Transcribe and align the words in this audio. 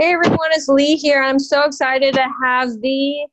Hey 0.00 0.12
everyone, 0.12 0.50
it's 0.52 0.68
Lee 0.68 0.94
here. 0.94 1.20
I'm 1.20 1.40
so 1.40 1.64
excited 1.64 2.14
to 2.14 2.24
have 2.40 2.80
the 2.82 3.26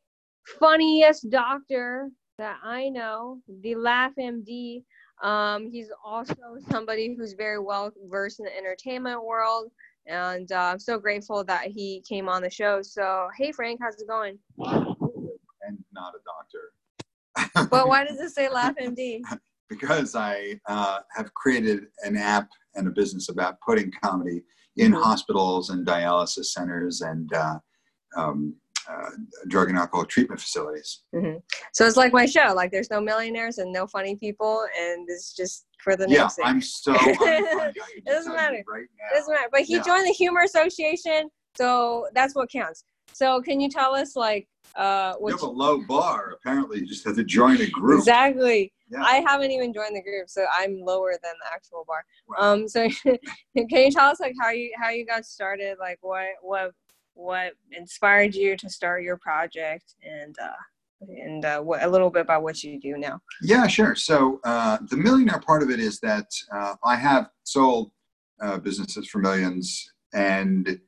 funniest 0.60 1.30
doctor 1.30 2.10
that 2.40 2.58
I 2.64 2.90
know, 2.90 3.40
the 3.62 3.76
Laugh 3.76 4.14
MD. 4.20 4.82
Um, 5.22 5.70
he's 5.70 5.92
also 6.04 6.34
somebody 6.72 7.14
who's 7.16 7.34
very 7.34 7.60
well 7.60 7.92
versed 8.10 8.40
in 8.40 8.46
the 8.46 8.58
entertainment 8.58 9.24
world, 9.24 9.70
and 10.08 10.52
uh, 10.52 10.72
I'm 10.72 10.80
so 10.80 10.98
grateful 10.98 11.44
that 11.44 11.68
he 11.68 12.04
came 12.10 12.28
on 12.28 12.42
the 12.42 12.50
show. 12.50 12.82
So, 12.82 13.28
hey 13.38 13.52
Frank, 13.52 13.80
how's 13.80 14.02
it 14.02 14.08
going? 14.08 14.40
And 14.58 15.78
not 15.94 16.14
a 16.16 16.20
doctor. 16.26 17.68
But 17.70 17.88
why 17.88 18.06
does 18.06 18.20
it 18.20 18.32
say 18.32 18.50
Laugh 18.52 18.74
MD? 18.82 19.22
because 19.70 20.16
I 20.16 20.60
uh, 20.68 21.02
have 21.16 21.32
created 21.36 21.90
an 22.04 22.18
app 22.18 22.50
and 22.74 22.88
a 22.88 22.92
business 22.92 23.30
about 23.30 23.62
putting 23.62 23.92
comedy 24.04 24.42
in 24.78 24.92
Mhm. 24.92 25.02
hospitals 25.02 25.70
and 25.70 25.86
dialysis 25.86 26.46
centers 26.46 27.02
and 27.02 27.32
uh, 27.34 27.60
um, 28.18 28.56
uh, 28.88 29.10
drug 29.48 29.70
and 29.70 29.78
alcohol 29.78 30.06
treatment 30.06 30.40
facilities. 30.40 31.02
So 31.74 31.86
it's 31.88 31.98
like 31.98 32.14
my 32.14 32.26
show. 32.26 32.54
Like 32.56 32.72
there's 32.72 32.92
no 32.92 33.02
millionaires 33.02 33.58
and 33.58 33.72
no 33.74 33.88
funny 33.88 34.16
people, 34.16 34.66
and 34.80 35.08
it's 35.10 35.36
just 35.36 35.66
for 35.84 35.96
the 35.96 36.08
yeah. 36.10 36.30
I'm 36.44 36.62
so. 36.62 36.94
unfunny. 36.94 37.18
I 37.22 37.72
can 37.74 37.74
It 37.96 38.06
doesn't 38.06 38.34
matter. 38.36 38.64
Right 38.68 38.86
Doesn't 39.14 39.34
matter. 39.34 39.50
But 39.52 39.62
he 39.62 39.76
Yeah. 39.78 39.82
joined 39.84 40.06
the 40.06 40.12
Humor 40.14 40.42
Association, 40.42 41.30
so 41.58 42.08
that's 42.14 42.36
what 42.36 42.50
counts. 42.52 42.84
So 43.14 43.42
can 43.42 43.60
you 43.60 43.70
tell 43.70 43.96
us 43.96 44.16
like 44.16 44.48
uh 44.76 45.14
You 45.18 45.24
what 45.24 45.32
have 45.32 45.42
a 45.42 45.48
low 45.48 45.80
bar. 45.88 46.34
Apparently, 46.34 46.80
you 46.80 46.86
just 46.86 47.06
have 47.06 47.16
to 47.16 47.24
join 47.24 47.60
a 47.62 47.70
group. 47.70 48.00
exactly? 48.00 48.72
Yeah. 48.90 49.04
I 49.04 49.24
haven't 49.26 49.52
even 49.52 49.74
joined 49.74 49.96
the 49.96 50.02
group, 50.02 50.30
so 50.30 50.46
I'm 50.56 50.80
lower 50.80 51.12
than 51.12 51.34
the 51.40 51.54
actual 51.54 51.86
bar. 51.88 52.06
Wow. 52.28 52.54
Um, 52.54 52.68
so 52.68 52.88
can 53.04 53.18
you 53.56 53.92
tell 53.92 54.10
us 54.10 54.20
like 54.20 54.36
how 54.40 54.52
you 54.52 54.72
how 54.80 54.90
you 54.90 55.06
got 55.06 55.26
started? 55.26 55.78
Like 55.80 55.98
what 56.02 56.28
what 56.42 56.72
what 57.16 57.54
inspired 57.72 58.36
you 58.36 58.56
to 58.58 58.70
start 58.70 59.04
your 59.04 59.18
project, 59.18 59.96
and 60.04 60.36
uh, 60.40 60.52
and 61.02 61.46
uh, 61.46 61.62
what, 61.62 61.84
a 61.84 61.88
little 61.88 62.10
bit 62.10 62.22
about 62.22 62.44
what 62.44 62.64
you 62.64 62.80
do 62.80 62.98
now. 62.98 63.20
Yeah, 63.42 63.68
sure. 63.68 63.96
So 63.96 64.40
uh, 64.44 64.78
the 64.90 64.98
millionaire 64.98 65.40
part 65.40 65.64
of 65.64 65.70
it 65.70 65.80
is 65.80 66.00
that 66.02 66.28
uh, 66.54 66.76
I 66.84 66.96
have 66.96 67.30
sold 67.44 67.92
uh, 68.42 68.58
businesses 68.58 69.08
for 69.08 69.20
millions, 69.20 69.92
and 70.14 70.80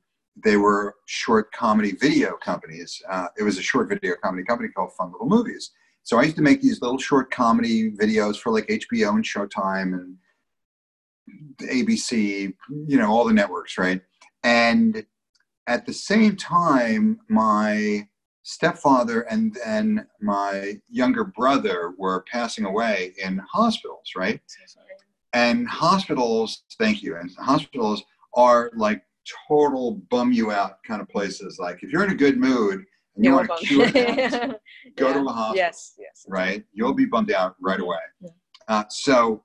they 0.43 0.57
were 0.57 0.95
short 1.05 1.51
comedy 1.51 1.93
video 1.93 2.37
companies. 2.37 3.01
Uh, 3.09 3.27
it 3.37 3.43
was 3.43 3.57
a 3.57 3.61
short 3.61 3.89
video 3.89 4.13
comedy 4.21 4.43
company 4.43 4.69
called 4.69 4.93
Fun 4.93 5.11
Little 5.11 5.27
Movies. 5.27 5.71
So 6.07 6.17
I 6.17 6.23
used 6.23 6.37
to 6.37 6.41
make 6.41 6.61
these 6.61 6.81
little 6.81 6.97
short 6.97 7.31
comedy 7.31 7.91
videos 7.91 8.37
for 8.37 8.53
like 8.53 8.65
HBO 8.67 9.09
and 9.15 9.25
Showtime 9.25 9.93
and 9.93 10.15
ABC, 11.69 12.53
you 12.87 12.97
know, 12.97 13.11
all 13.11 13.25
the 13.25 13.33
networks, 13.33 13.77
right? 13.77 13.99
And 14.41 15.05
at 15.67 15.85
the 15.85 15.91
same 15.91 16.37
time, 16.37 17.19
my 17.27 18.07
stepfather 18.43 19.23
and 19.23 19.57
then 19.65 20.07
my 20.21 20.79
younger 20.87 21.25
brother 21.25 21.93
were 21.97 22.23
passing 22.31 22.63
away 22.63 23.11
in 23.21 23.39
hospitals, 23.39 24.13
right? 24.15 24.39
And 25.33 25.67
hospitals, 25.67 26.63
thank 26.79 27.03
you, 27.03 27.17
and 27.17 27.29
hospitals 27.37 28.01
are 28.33 28.71
like 28.77 29.01
total 29.49 29.95
bum 30.09 30.31
you 30.31 30.53
out 30.53 30.81
kind 30.87 31.01
of 31.01 31.09
places. 31.09 31.59
Like 31.59 31.83
if 31.83 31.91
you're 31.91 32.05
in 32.05 32.11
a 32.11 32.15
good 32.15 32.37
mood 32.37 32.85
and 33.17 33.25
you 33.25 33.33
want 33.33 33.49
to 33.59 33.65
cure 33.65 33.91
bummed. 33.91 34.55
go 34.95 35.07
Yeah. 35.07 35.13
to 35.13 35.19
a 35.19 35.31
hospital, 35.31 35.55
Yes, 35.55 35.93
yes. 35.99 36.25
right? 36.27 36.63
You'll 36.73 36.93
be 36.93 37.05
bummed 37.05 37.31
out 37.31 37.55
right 37.61 37.79
away. 37.79 37.97
Yeah. 38.21 38.29
Uh, 38.67 38.83
so 38.89 39.43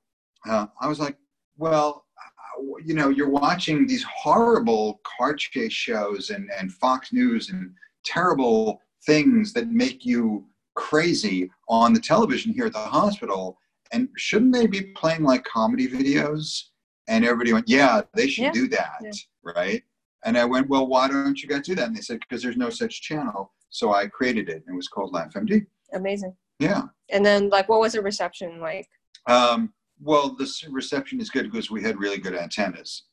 uh, 0.49 0.67
I 0.81 0.89
was 0.89 1.01
like, 1.01 1.17
well, 1.57 2.05
uh, 2.19 2.63
you 2.85 2.95
know, 2.95 3.09
you're 3.09 3.29
watching 3.31 3.87
these 3.87 4.05
horrible 4.05 5.01
car 5.05 5.35
chase 5.35 5.73
shows 5.73 6.31
and, 6.31 6.49
and 6.59 6.73
Fox 6.73 7.13
News 7.13 7.51
and 7.51 7.73
terrible 8.05 8.81
things 9.07 9.53
that 9.55 9.69
make 9.71 10.05
you 10.05 10.47
crazy 10.75 11.51
on 11.69 11.93
the 11.93 12.01
television 12.01 12.53
here 12.53 12.67
at 12.67 12.73
the 12.73 12.79
hospital. 12.79 13.59
And 13.93 14.09
shouldn't 14.17 14.53
they 14.55 14.67
be 14.67 14.83
playing 14.97 15.23
like 15.23 15.45
comedy 15.45 15.87
videos? 15.89 16.63
And 17.09 17.25
everybody 17.25 17.53
went, 17.53 17.69
yeah, 17.69 18.03
they 18.15 18.29
should 18.29 18.45
Yeah. 18.45 18.53
do 18.53 18.69
that, 18.69 19.03
right? 19.45 19.83
And 20.25 20.39
I 20.39 20.45
went, 20.45 20.69
well, 20.69 20.87
why 20.87 21.09
don't 21.09 21.41
you 21.43 21.49
guys 21.49 21.67
do 21.67 21.75
that? 21.75 21.89
And 21.89 21.97
they 21.97 22.01
said, 22.01 22.21
because 22.21 22.43
there's 22.43 22.57
no 22.57 22.71
such 22.71 23.03
channel. 23.03 23.53
So 23.73 23.93
I 23.93 24.07
created 24.07 24.49
it, 24.49 24.63
and 24.67 24.75
it 24.75 24.77
was 24.77 24.87
called 24.87 25.13
LaughMD. 25.13 25.67
Amazing. 25.95 26.37
Yeah. 26.59 26.83
And 27.11 27.25
then, 27.25 27.49
like, 27.49 27.69
what 27.69 27.81
was 27.81 27.95
the 27.95 28.03
reception 28.03 28.61
like? 28.61 28.87
Um, 29.27 29.73
well, 30.01 30.37
the 30.37 30.49
reception 30.71 31.21
is 31.21 31.31
good 31.31 31.51
because 31.51 31.71
we 31.71 31.83
had 31.83 31.99
really 31.99 32.19
good 32.19 32.35
antennas. 32.35 33.05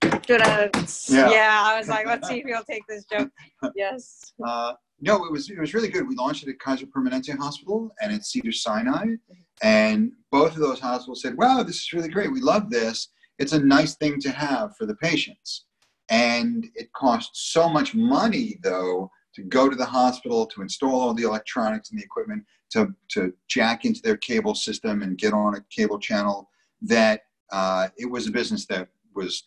Good 0.00 0.42
at 0.42 0.74
Yeah. 1.08 1.30
yeah. 1.30 1.62
I 1.64 1.76
was 1.76 1.88
like, 1.88 2.06
let's 2.06 2.28
see 2.28 2.38
if 2.40 2.46
he'll 2.46 2.62
take 2.62 2.86
this 2.88 3.04
joke. 3.04 3.30
Yes. 3.74 4.32
Uh, 4.46 4.74
no, 5.00 5.24
it 5.24 5.32
was 5.32 5.50
it 5.50 5.58
was 5.58 5.74
really 5.74 5.88
good. 5.88 6.08
We 6.08 6.14
launched 6.14 6.46
it 6.46 6.50
at 6.50 6.58
Kaiser 6.58 6.86
Permanente 6.86 7.36
Hospital 7.36 7.90
and 8.00 8.12
at 8.12 8.24
Cedar 8.24 8.52
Sinai, 8.52 9.16
and 9.62 10.12
both 10.30 10.52
of 10.52 10.58
those 10.58 10.80
hospitals 10.80 11.20
said, 11.20 11.36
"Wow, 11.36 11.62
this 11.62 11.76
is 11.76 11.92
really 11.92 12.08
great. 12.08 12.32
We 12.32 12.40
love 12.40 12.70
this. 12.70 13.08
It's 13.38 13.52
a 13.52 13.58
nice 13.58 13.96
thing 13.96 14.20
to 14.20 14.30
have 14.30 14.74
for 14.76 14.86
the 14.86 14.94
patients." 14.96 15.66
And 16.08 16.66
it 16.74 16.92
costs 16.92 17.50
so 17.52 17.68
much 17.68 17.94
money, 17.94 18.58
though, 18.62 19.10
to 19.36 19.42
go 19.42 19.68
to 19.68 19.76
the 19.76 19.84
hospital 19.84 20.46
to 20.46 20.62
install 20.62 21.00
all 21.00 21.14
the 21.14 21.22
electronics 21.22 21.90
and 21.90 22.00
the 22.00 22.04
equipment 22.04 22.42
to 22.70 22.92
to 23.08 23.32
jack 23.48 23.84
into 23.84 24.00
their 24.02 24.16
cable 24.16 24.54
system 24.54 25.02
and 25.02 25.18
get 25.18 25.32
on 25.32 25.54
a 25.54 25.60
cable 25.70 25.98
channel 25.98 26.50
that 26.82 27.22
uh, 27.52 27.88
it 27.96 28.10
was 28.10 28.26
a 28.26 28.30
business 28.30 28.66
that 28.66 28.88
was 29.14 29.44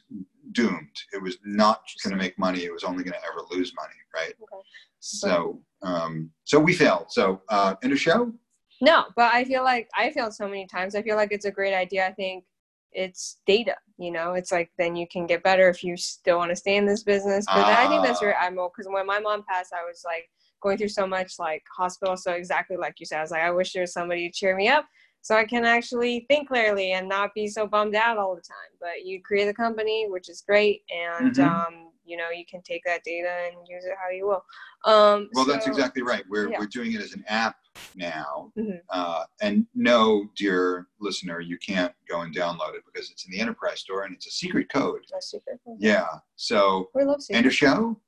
doomed. 0.51 0.95
It 1.13 1.21
was 1.21 1.37
not 1.43 1.81
going 2.03 2.15
to 2.15 2.21
make 2.21 2.37
money. 2.39 2.63
It 2.63 2.71
was 2.71 2.83
only 2.83 3.03
going 3.03 3.13
to 3.13 3.27
ever 3.27 3.41
lose 3.51 3.73
money, 3.75 3.93
right? 4.15 4.33
Okay. 4.41 4.63
So, 4.99 5.61
um, 5.81 6.31
so 6.45 6.59
we 6.59 6.73
failed. 6.73 7.07
So, 7.09 7.41
uh, 7.49 7.75
end 7.83 7.93
of 7.93 7.99
show. 7.99 8.33
No, 8.81 9.05
but 9.15 9.33
I 9.33 9.43
feel 9.43 9.63
like 9.63 9.89
I 9.95 10.11
failed 10.11 10.33
so 10.33 10.45
many 10.45 10.65
times. 10.65 10.95
I 10.95 11.01
feel 11.01 11.17
like 11.17 11.31
it's 11.31 11.45
a 11.45 11.51
great 11.51 11.73
idea. 11.73 12.07
I 12.07 12.13
think 12.13 12.45
it's 12.91 13.39
data. 13.45 13.75
You 13.97 14.11
know, 14.11 14.33
it's 14.33 14.51
like 14.51 14.71
then 14.77 14.95
you 14.95 15.07
can 15.07 15.27
get 15.27 15.43
better 15.43 15.69
if 15.69 15.83
you 15.83 15.97
still 15.97 16.37
want 16.37 16.51
to 16.51 16.55
stay 16.55 16.77
in 16.77 16.85
this 16.85 17.03
business. 17.03 17.45
But 17.47 17.65
I 17.65 17.87
think 17.87 18.03
that's 18.03 18.21
Ah. 18.23 18.33
admirable 18.37 18.71
because 18.75 18.89
when 18.91 19.05
my 19.05 19.19
mom 19.19 19.43
passed, 19.47 19.73
I 19.73 19.83
was 19.85 20.03
like 20.05 20.29
going 20.61 20.77
through 20.77 20.89
so 20.89 21.05
much 21.07 21.39
like 21.39 21.63
hospital. 21.77 22.15
So 22.17 22.31
exactly 22.33 22.77
like 22.77 22.99
you 22.99 23.05
said, 23.05 23.19
I 23.19 23.21
was 23.21 23.31
like, 23.31 23.41
I 23.43 23.51
wish 23.51 23.73
there 23.73 23.81
was 23.83 23.93
somebody 23.93 24.29
to 24.29 24.33
cheer 24.33 24.55
me 24.55 24.67
up 24.67 24.85
so 25.21 25.35
I 25.35 25.45
can 25.45 25.65
actually 25.65 26.25
think 26.29 26.47
clearly 26.47 26.93
and 26.93 27.07
not 27.09 27.33
be 27.33 27.47
so 27.47 27.67
bummed 27.67 27.95
out 27.95 28.17
all 28.17 28.35
the 28.35 28.41
time. 28.41 28.71
But 28.79 29.05
you 29.05 29.21
create 29.21 29.47
a 29.49 29.53
company, 29.53 30.07
which 30.09 30.29
is 30.29 30.41
great, 30.41 30.83
and 30.89 31.35
Mhm. 31.35 31.43
um, 31.43 31.88
you 32.09 32.17
know 32.17 32.29
you 32.29 32.45
can 32.49 32.61
take 32.63 32.81
that 32.85 33.03
data 33.03 33.29
and 33.45 33.55
use 33.67 33.85
it 33.85 33.93
how 34.03 34.09
you 34.09 34.25
will. 34.27 34.43
Um, 34.85 35.29
Well, 35.33 35.45
that's 35.45 35.67
exactly 35.67 36.01
right. 36.01 36.23
We're 36.29 36.49
yeah. 36.49 36.57
we're 36.59 36.65
doing 36.67 36.93
it 36.93 37.01
as 37.01 37.13
an 37.13 37.23
app 37.27 37.57
now. 37.95 38.51
Mhm. 38.57 38.79
Uh, 38.89 39.25
and 39.41 39.67
no, 39.75 40.25
dear 40.35 40.87
listener, 40.99 41.39
you 41.39 41.57
can't 41.59 41.93
go 42.09 42.21
and 42.21 42.35
download 42.35 42.73
it 42.75 42.83
because 42.91 43.11
it's 43.11 43.25
in 43.25 43.31
the 43.31 43.39
enterprise 43.39 43.79
store 43.81 44.03
and 44.03 44.13
it's 44.15 44.27
a 44.27 44.31
secret 44.31 44.67
code. 44.73 45.01
That's 45.11 45.29
super. 45.29 45.59
Yeah. 45.77 46.07
So, 46.35 46.89
We 46.95 47.03
love 47.03 47.21
secret. 47.21 47.37
end 47.37 47.45
of 47.45 47.53
show, 47.53 47.99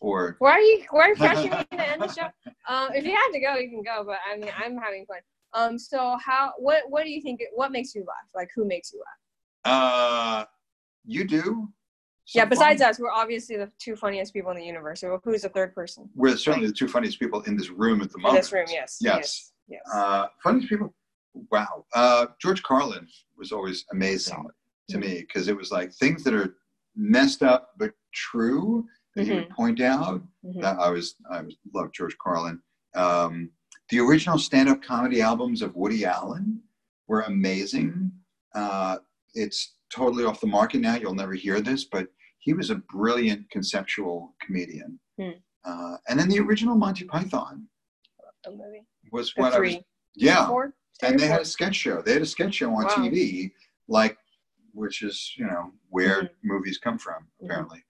or 0.00 0.36
Why 0.38 0.52
are 0.52 0.60
you 0.60 0.84
why 0.90 1.02
are 1.04 1.08
you 1.10 1.16
pressuring 1.16 1.70
me 1.70 1.76
to 1.78 1.88
end 1.88 2.02
the 2.02 2.12
show? 2.12 2.28
Um, 2.68 2.90
if 2.94 3.04
you 3.04 3.14
have 3.14 3.32
to 3.32 3.40
go, 3.40 3.54
you 3.56 3.70
can 3.70 3.82
go. 3.82 4.04
But 4.04 4.18
I 4.30 4.36
mean, 4.36 4.50
I'm 4.56 4.76
having 4.76 5.06
fun. 5.06 5.18
Um, 5.54 5.78
so 5.78 6.16
how? 6.24 6.52
What 6.58 6.82
What 6.88 7.04
do 7.04 7.10
you 7.10 7.22
think? 7.22 7.40
What 7.54 7.72
makes 7.72 7.94
you 7.94 8.02
laugh? 8.02 8.28
Like, 8.34 8.50
who 8.54 8.64
makes 8.66 8.92
you 8.92 9.00
laugh? 9.00 9.20
uh, 9.72 10.44
you 11.04 11.24
do. 11.24 11.68
Yeah. 12.34 12.44
Besides 12.44 12.80
fun. 12.80 12.90
us, 12.90 12.98
we're 12.98 13.12
obviously 13.12 13.56
the 13.56 13.70
two 13.78 13.96
funniest 13.96 14.32
people 14.32 14.50
in 14.50 14.56
the 14.56 14.64
universe. 14.64 15.00
So 15.00 15.20
who's 15.22 15.42
the 15.42 15.48
third 15.48 15.74
person 15.74 16.08
we're 16.14 16.36
certainly 16.36 16.66
the 16.68 16.72
two 16.74 16.88
funniest 16.88 17.18
people 17.20 17.42
in 17.42 17.56
this 17.56 17.70
room 17.70 18.00
at 18.02 18.10
the 18.10 18.16
in 18.16 18.22
moment. 18.22 18.42
this 18.42 18.52
room? 18.52 18.66
Yes. 18.68 18.98
Yes. 19.00 19.16
Yes. 19.16 19.52
yes. 19.68 19.94
Uh, 19.94 20.26
funniest 20.42 20.68
people. 20.68 20.94
Wow. 21.50 21.84
Uh, 21.94 22.26
George 22.40 22.62
Carlin 22.62 23.06
was 23.36 23.52
always 23.52 23.84
amazing 23.92 24.34
Solid. 24.34 24.54
to 24.90 24.98
me 24.98 25.20
because 25.20 25.48
it 25.48 25.56
was 25.56 25.70
like 25.70 25.92
things 25.92 26.24
that 26.24 26.34
are 26.34 26.56
messed 26.96 27.42
up 27.42 27.70
but 27.78 27.92
true 28.14 28.86
that 29.14 29.26
he 29.26 29.32
would 29.34 29.50
point 29.50 29.80
out. 29.80 30.22
Mhm. 30.44 30.60
That 30.62 30.78
I 30.78 30.90
was 30.90 31.16
I 31.30 31.42
was 31.42 31.56
love 31.74 31.92
George 31.92 32.16
Carlin. 32.18 32.60
Um, 32.94 33.50
the 33.90 34.00
original 34.00 34.38
stand-up 34.38 34.82
comedy 34.82 35.20
albums 35.20 35.62
of 35.62 35.76
Woody 35.76 36.04
Allen 36.04 36.60
were 37.06 37.20
amazing. 37.22 38.10
Uh, 38.54 38.98
it's 39.34 39.74
totally 39.94 40.24
off 40.24 40.40
the 40.40 40.46
market 40.46 40.80
now. 40.80 40.96
You'll 40.96 41.14
never 41.14 41.34
hear 41.34 41.60
this, 41.60 41.84
but 41.84 42.08
he 42.46 42.52
was 42.54 42.70
a 42.70 42.76
brilliant 42.76 43.50
conceptual 43.50 44.32
comedian. 44.40 45.00
Hmm. 45.20 45.30
Uh, 45.64 45.96
and 46.08 46.18
then 46.18 46.28
the 46.28 46.38
original 46.38 46.76
Monty 46.76 47.04
Python 47.04 47.66
movie. 48.48 48.86
was 49.10 49.34
The 49.34 49.42
what 49.42 49.52
I 49.52 49.58
was. 49.58 49.74
Yeah, 50.14 50.46
Four. 50.46 50.72
Three 51.00 51.08
and 51.10 51.18
they 51.18 51.26
had 51.26 51.40
a 51.40 51.44
sketch 51.44 51.74
show. 51.74 52.00
They 52.00 52.12
had 52.12 52.22
a 52.22 52.26
sketch 52.36 52.54
show 52.54 52.70
on 52.70 52.84
Wow. 52.84 52.94
TV, 52.96 53.50
like 53.88 54.16
which 54.72 55.02
is 55.02 55.16
you 55.36 55.44
know 55.46 55.72
where 55.88 56.22
Mhm. 56.22 56.30
movies 56.44 56.78
come 56.78 56.98
from 56.98 57.20
Mhm. 57.24 57.44
apparently. 57.46 57.82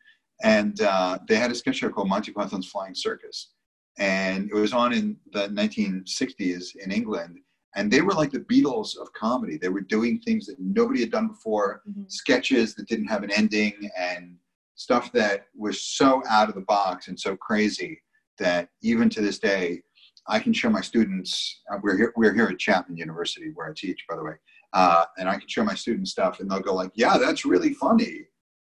And 0.42 0.80
uh, 0.80 1.18
they 1.28 1.36
had 1.36 1.50
a 1.50 1.54
sketch 1.54 1.76
show 1.76 1.90
called 1.90 2.08
Monty 2.08 2.32
Python's 2.32 2.66
Flying 2.72 2.94
Circus, 2.94 3.52
and 3.98 4.48
it 4.50 4.54
was 4.54 4.72
on 4.72 4.94
in 4.94 5.18
the 5.32 5.48
1960s 5.48 6.76
in 6.82 6.90
England. 6.90 7.40
And 7.74 7.90
they 7.92 8.00
were 8.00 8.14
like 8.14 8.30
the 8.32 8.40
Beatles 8.52 8.96
of 8.96 9.12
comedy. 9.12 9.58
They 9.58 9.68
were 9.68 9.82
doing 9.96 10.18
things 10.20 10.46
that 10.46 10.58
nobody 10.58 11.00
had 11.00 11.10
done 11.10 11.28
before, 11.28 11.82
Mhm. 11.86 12.10
sketches 12.10 12.74
that 12.76 12.88
didn't 12.88 13.08
have 13.14 13.22
an 13.22 13.30
ending, 13.30 13.74
and 13.98 14.38
stuff 14.76 15.10
that 15.12 15.46
was 15.56 15.82
so 15.82 16.22
out 16.28 16.48
of 16.48 16.54
the 16.54 16.60
box 16.62 17.08
and 17.08 17.18
so 17.18 17.36
crazy 17.36 18.00
that 18.38 18.68
even 18.82 19.08
to 19.10 19.20
this 19.20 19.38
day, 19.38 19.80
I 20.28 20.38
can 20.38 20.52
show 20.52 20.70
my 20.70 20.80
students. 20.80 21.62
Uh, 21.72 21.78
we're 21.82 21.96
here. 21.96 22.12
We're 22.16 22.34
here 22.34 22.46
at 22.46 22.58
Chapman 22.58 22.96
University, 22.96 23.50
where 23.54 23.68
I 23.68 23.72
teach, 23.76 24.04
by 24.08 24.16
the 24.16 24.24
way, 24.24 24.34
uh, 24.72 25.04
and 25.18 25.28
I 25.28 25.38
can 25.38 25.48
show 25.48 25.64
my 25.64 25.74
students 25.74 26.10
stuff, 26.10 26.40
and 26.40 26.50
they'll 26.50 26.60
go 26.60 26.74
like, 26.74 26.90
"Yeah, 26.94 27.16
that's 27.18 27.44
really 27.44 27.74
funny." 27.74 28.26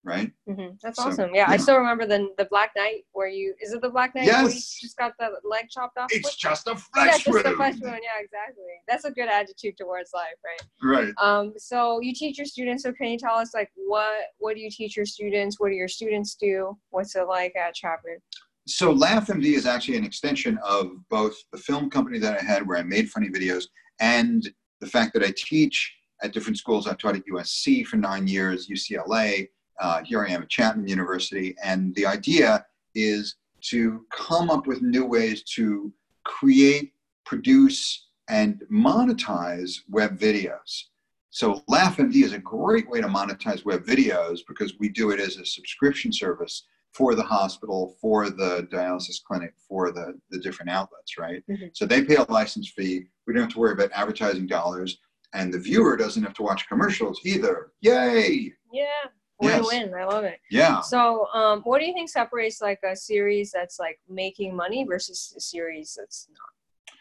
Right? 0.05 0.31
Mm-hmm. 0.49 0.75
That's 0.83 0.99
so, 0.99 1.09
awesome. 1.09 1.31
Yeah, 1.35 1.47
yeah, 1.49 1.51
I 1.51 1.57
still 1.57 1.77
remember 1.77 2.07
the 2.07 2.29
the 2.39 2.47
Black 2.47 2.73
Knight 2.77 3.05
where 3.13 3.29
you 3.29 3.55
is 3.61 3.73
it 3.73 3.83
the 3.83 3.91
Black 3.91 4.15
Knight? 4.15 4.25
Yes. 4.25 4.43
Where 4.45 4.53
you 4.53 4.61
just 4.61 4.97
got 4.97 5.13
the 5.19 5.31
leg 5.49 5.67
chopped 5.71 5.99
off. 5.99 6.09
It's 6.11 6.37
just 6.37 6.67
a 6.67 6.77
flesh 6.77 7.07
yeah, 7.27 7.33
just 7.33 7.47
a 7.47 7.57
flesh 7.57 7.75
wound. 7.81 8.01
Yeah, 8.03 8.21
exactly. 8.21 8.65
That's 8.89 9.05
a 9.05 9.11
good 9.11 9.29
attitude 9.29 9.77
towards 9.77 10.11
life, 10.15 10.35
right? 10.45 11.05
Right. 11.05 11.15
Um. 11.21 11.55
So 11.57 12.01
you 12.01 12.13
teach 12.15 12.39
your 12.39 12.47
students. 12.47 12.83
So 12.83 12.93
can 12.93 13.09
you 13.09 13.19
tell 13.19 13.37
us 13.37 13.55
like 13.55 13.71
what 13.75 14.25
what 14.39 14.55
do 14.55 14.61
you 14.61 14.71
teach 14.71 14.97
your 14.97 15.07
students? 15.07 15.61
What 15.61 15.69
do 15.69 15.75
your 15.75 15.89
students 15.89 16.35
do? 16.35 16.77
What's 16.91 17.15
it 17.17 17.27
like 17.29 17.55
at 17.57 17.75
Chapman? 17.75 18.19
So 18.67 18.95
LaughMD 18.95 19.45
is 19.55 19.67
actually 19.67 19.97
an 19.97 20.05
extension 20.05 20.59
of 20.65 20.93
both 21.11 21.37
the 21.51 21.59
film 21.59 21.91
company 21.91 22.19
that 22.21 22.41
I 22.41 22.45
had 22.45 22.67
where 22.67 22.79
I 22.79 22.83
made 22.83 23.11
funny 23.11 23.29
videos 23.29 23.65
and 23.99 24.49
the 24.81 24.87
fact 24.87 25.15
that 25.15 25.25
I 25.25 25.33
teach 25.37 25.93
at 26.23 26.33
different 26.33 26.59
schools. 26.59 26.87
I 26.87 26.95
taught 26.95 27.17
at 27.17 27.27
USC 27.27 27.85
for 27.87 27.97
nine 27.97 28.27
years, 28.27 28.69
UCLA, 28.69 29.49
uh, 29.81 30.03
here 30.05 30.25
I 30.25 30.31
am 30.31 30.43
at 30.43 30.49
Chapman 30.49 30.89
University, 30.89 31.57
and 31.63 31.95
the 31.95 32.07
idea 32.07 32.65
is 32.95 33.37
to 33.63 34.05
come 34.11 34.51
up 34.51 34.67
with 34.67 34.83
new 34.83 35.05
ways 35.05 35.43
to 35.55 35.93
create, 36.25 36.93
produce, 37.25 38.09
and 38.29 38.63
monetize 38.71 39.79
web 39.89 40.19
videos. 40.19 40.85
So 41.31 41.63
LaughMD 41.71 42.23
is 42.23 42.33
a 42.33 42.39
great 42.39 42.89
way 42.89 43.01
to 43.01 43.07
monetize 43.09 43.65
web 43.65 43.85
videos 43.85 44.41
because 44.47 44.75
we 44.79 44.89
do 44.89 45.11
it 45.11 45.21
as 45.21 45.37
a 45.37 45.47
subscription 45.47 46.13
service 46.13 46.67
for 46.93 47.15
the 47.15 47.23
hospital, 47.23 47.97
for 48.01 48.29
the 48.29 48.69
dialysis 48.71 49.23
clinic, 49.23 49.55
for 49.67 49.93
the, 49.93 50.19
the 50.31 50.39
different 50.41 50.71
outlets, 50.71 51.17
right? 51.19 51.43
Mm-hmm. 51.51 51.69
So 51.73 51.87
they 51.87 52.05
pay 52.05 52.17
a 52.17 52.31
license 52.31 52.71
fee. 52.77 53.07
We 53.27 53.33
don't 53.33 53.45
have 53.45 53.53
to 53.53 53.59
worry 53.59 53.73
about 53.73 53.91
advertising 53.95 54.47
dollars, 54.47 54.99
and 55.33 55.53
the 55.53 55.59
viewer 55.59 55.97
doesn't 55.97 56.23
have 56.23 56.35
to 56.35 56.43
watch 56.43 56.69
commercials 56.69 57.21
either. 57.25 57.73
Yay! 57.81 58.53
Yeah 58.71 59.09
win-win. 59.43 59.91
Yes. 59.91 59.95
I 59.99 60.05
love 60.05 60.25
it. 60.25 60.39
Yeah. 60.51 60.81
So, 60.81 61.27
um, 61.35 61.63
what 61.63 61.81
do 61.81 61.87
you 61.87 61.93
think 61.93 62.09
separates 62.09 62.61
like 62.61 62.81
a 62.85 62.97
series 62.97 63.51
that's 63.51 63.79
like 63.79 63.99
making 64.09 64.55
money 64.55 64.85
versus 64.85 65.35
a 65.37 65.41
series 65.41 65.97
that's 65.99 66.29
not? 66.31 66.97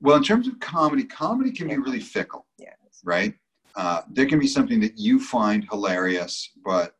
Well, 0.00 0.16
in 0.16 0.22
terms 0.22 0.48
of 0.48 0.58
comedy, 0.60 1.04
comedy 1.04 1.52
can 1.52 1.68
be 1.68 1.76
really 1.76 2.00
fickle. 2.00 2.46
Yeah. 2.58 2.70
Right. 3.04 3.34
Uh, 3.76 4.02
there 4.10 4.26
can 4.26 4.38
be 4.38 4.46
something 4.46 4.80
that 4.80 4.98
you 4.98 5.20
find 5.20 5.66
hilarious, 5.70 6.50
but 6.64 6.94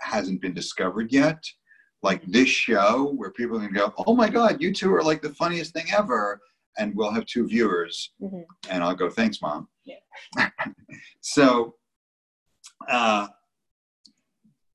hasn't 0.00 0.40
been 0.40 0.54
discovered 0.54 1.12
yet. 1.12 1.42
Like 2.02 2.22
mm-hmm. 2.22 2.32
this 2.32 2.48
show, 2.48 3.12
where 3.16 3.30
people 3.30 3.58
can 3.58 3.72
go, 3.72 3.92
"Oh 4.06 4.14
my 4.14 4.28
God, 4.28 4.60
you 4.60 4.72
two 4.72 4.94
are 4.94 5.02
like 5.02 5.22
the 5.22 5.34
funniest 5.34 5.72
thing 5.72 5.86
ever," 5.96 6.40
and 6.78 6.94
we'll 6.94 7.12
have 7.12 7.26
two 7.26 7.46
viewers, 7.46 8.12
mm-hmm. 8.20 8.42
and 8.70 8.82
I'll 8.82 8.94
go, 8.94 9.08
"Thanks, 9.08 9.40
mom." 9.40 9.68
Yeah. 9.84 9.96
so, 11.20 11.74
uh, 12.88 13.28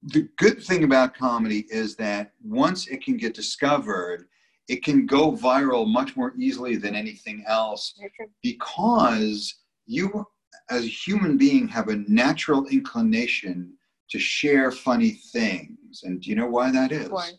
the 0.03 0.27
good 0.37 0.63
thing 0.63 0.83
about 0.83 1.15
comedy 1.15 1.65
is 1.69 1.95
that 1.97 2.33
once 2.43 2.87
it 2.87 3.03
can 3.03 3.17
get 3.17 3.33
discovered, 3.33 4.27
it 4.67 4.83
can 4.83 5.05
go 5.05 5.31
viral 5.31 5.87
much 5.87 6.15
more 6.15 6.33
easily 6.37 6.75
than 6.75 6.95
anything 6.95 7.43
else 7.47 7.93
because 8.41 9.55
you, 9.85 10.25
as 10.69 10.85
a 10.85 10.87
human 10.87 11.37
being, 11.37 11.67
have 11.67 11.89
a 11.89 11.97
natural 12.07 12.65
inclination 12.67 13.73
to 14.09 14.19
share 14.19 14.71
funny 14.71 15.11
things. 15.31 16.01
And 16.03 16.21
do 16.21 16.29
you 16.29 16.35
know 16.35 16.47
why 16.47 16.71
that 16.71 16.91
is? 16.91 17.09
Why? 17.09 17.31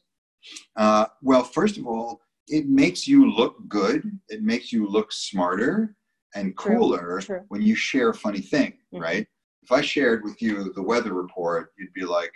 Uh, 0.77 1.07
well, 1.23 1.45
first 1.45 1.79
of 1.79 1.87
all, 1.87 2.21
it 2.49 2.69
makes 2.69 3.07
you 3.07 3.31
look 3.31 3.57
good, 3.69 4.19
it 4.29 4.43
makes 4.43 4.73
you 4.73 4.89
look 4.89 5.13
smarter 5.13 5.97
and 6.35 6.57
cooler 6.57 7.21
True. 7.21 7.37
True. 7.37 7.45
when 7.49 7.63
you 7.63 7.75
share 7.75 8.11
a 8.11 8.15
funny 8.15 8.41
thing, 8.41 8.73
mm-hmm. 8.93 9.03
right? 9.03 9.27
If 9.63 9.71
I 9.71 9.81
shared 9.81 10.25
with 10.25 10.43
you 10.43 10.73
the 10.75 10.83
weather 10.83 11.15
report, 11.15 11.73
you'd 11.79 11.93
be 11.93 12.05
like, 12.05 12.33